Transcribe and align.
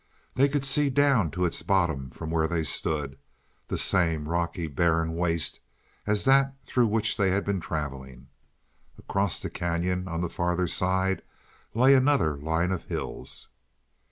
They 0.33 0.49
could 0.49 0.65
see 0.65 0.89
down 0.89 1.29
to 1.29 1.45
its 1.45 1.61
bottom 1.61 2.09
from 2.09 2.31
where 2.31 2.47
they 2.47 2.63
stood 2.63 3.19
the 3.67 3.77
same 3.77 4.27
rocky, 4.27 4.65
barren 4.65 5.13
waste 5.15 5.59
as 6.07 6.25
that 6.25 6.55
through 6.63 6.87
which 6.87 7.17
they 7.17 7.29
had 7.29 7.45
been 7.45 7.59
traveling. 7.59 8.25
Across 8.97 9.41
the 9.41 9.49
cañon, 9.51 10.07
on 10.07 10.21
the 10.21 10.27
farther 10.27 10.65
side, 10.65 11.21
lay 11.75 11.93
another 11.93 12.35
line 12.35 12.71
of 12.71 12.85
hills. 12.85 13.49